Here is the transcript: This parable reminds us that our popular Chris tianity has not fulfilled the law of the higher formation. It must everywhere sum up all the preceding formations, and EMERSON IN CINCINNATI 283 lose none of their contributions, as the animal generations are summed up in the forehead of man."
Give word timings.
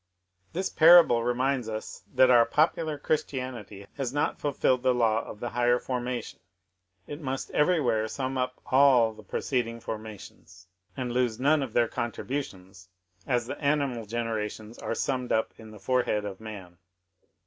This 0.53 0.67
parable 0.67 1.23
reminds 1.23 1.69
us 1.69 2.01
that 2.15 2.31
our 2.31 2.43
popular 2.43 2.97
Chris 2.97 3.21
tianity 3.23 3.85
has 3.97 4.11
not 4.11 4.39
fulfilled 4.39 4.81
the 4.81 4.95
law 4.95 5.23
of 5.23 5.39
the 5.39 5.49
higher 5.49 5.77
formation. 5.77 6.39
It 7.05 7.21
must 7.21 7.51
everywhere 7.51 8.07
sum 8.07 8.35
up 8.35 8.59
all 8.65 9.13
the 9.13 9.21
preceding 9.21 9.79
formations, 9.79 10.65
and 10.97 11.11
EMERSON 11.11 11.17
IN 11.17 11.29
CINCINNATI 11.29 11.37
283 11.37 11.37
lose 11.37 11.39
none 11.39 11.63
of 11.63 11.73
their 11.73 11.87
contributions, 11.87 12.89
as 13.27 13.45
the 13.45 13.61
animal 13.63 14.07
generations 14.07 14.79
are 14.79 14.95
summed 14.95 15.31
up 15.31 15.53
in 15.59 15.69
the 15.69 15.77
forehead 15.77 16.25
of 16.25 16.41
man." 16.41 16.79